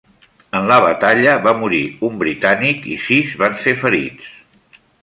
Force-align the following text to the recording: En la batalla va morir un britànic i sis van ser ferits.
En 0.59 0.69
la 0.71 0.77
batalla 0.85 1.35
va 1.45 1.53
morir 1.61 1.83
un 2.09 2.17
britànic 2.25 2.83
i 2.97 3.01
sis 3.09 3.39
van 3.45 3.59
ser 3.67 3.79
ferits. 3.85 4.35